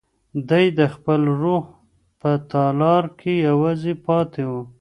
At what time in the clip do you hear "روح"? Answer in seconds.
1.41-1.63